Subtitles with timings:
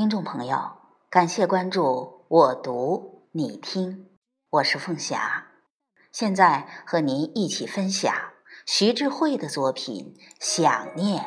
[0.00, 0.56] 听众朋友，
[1.10, 4.06] 感谢关注我读你听，
[4.48, 5.48] 我是凤霞，
[6.10, 8.10] 现在和您一起分享
[8.64, 11.22] 徐志慧的作品《想念》。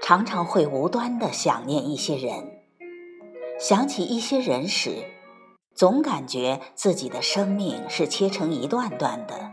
[0.00, 2.62] 常常会无端的想念一些人，
[3.60, 5.19] 想起一些人时。
[5.80, 9.52] 总感觉自己的生命是切成一段段的，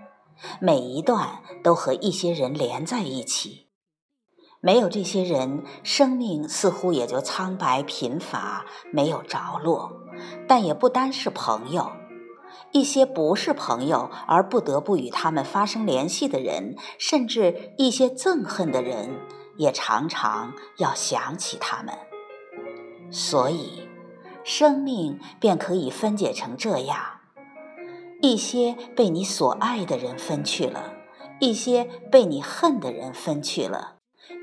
[0.59, 3.69] 每一段都和一些人连在一起。
[4.59, 9.89] 没有这些人，生命似乎也就苍白贫乏，没有着落。
[10.49, 11.93] 但也不单是朋友，
[12.73, 19.17] 一些不是朋友而不得不与他们发生联系的人，甚至一些憎恨的人，
[19.55, 21.97] 也常常要想起他们。
[23.09, 23.87] 所以。
[24.47, 26.97] 生命便可以分解成这样：
[28.21, 30.93] 一些被你所爱的人分去了，
[31.41, 33.95] 一些被你恨的人分去了，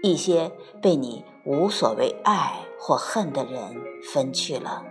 [0.03, 4.85] 一些被你无所谓爱或恨的人分去了。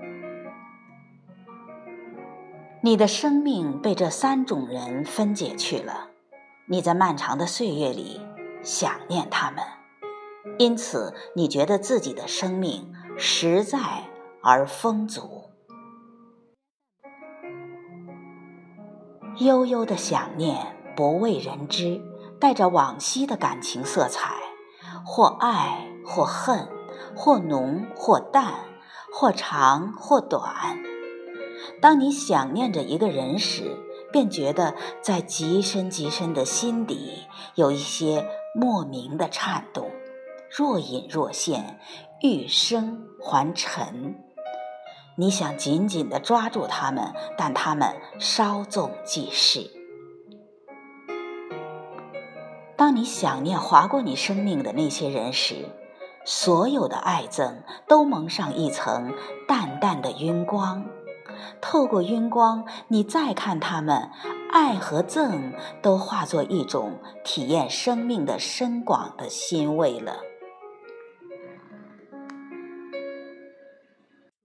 [2.81, 6.09] 你的生命被这三种人分解去了，
[6.65, 8.19] 你在漫长的岁月里
[8.63, 9.63] 想念他们，
[10.57, 14.11] 因此你觉得自己的生命实在。
[14.45, 15.45] 而丰足，
[19.37, 22.01] 悠悠的想念不为人知，
[22.41, 24.35] 带着往昔的感情色彩，
[25.05, 26.67] 或爱或恨，
[27.15, 28.53] 或浓或淡，
[29.13, 30.43] 或长或短。
[31.79, 33.77] 当你想念着一个人时，
[34.11, 39.89] 便觉得在极深极深的心底有一些莫名的颤动，
[40.51, 41.79] 若隐若现，
[42.21, 44.21] 欲生还沉。
[45.15, 49.69] 你想紧紧地抓住他们，但他们稍纵即逝。
[52.75, 55.69] 当你想念划过你生命的那些人时，
[56.25, 59.13] 所有的爱憎都蒙上一层
[59.47, 60.83] 淡淡的晕光。
[61.61, 64.09] 透过晕光，你再看他们，
[64.51, 70.17] 爱和憎都化作一种体验生命的深广的欣慰了。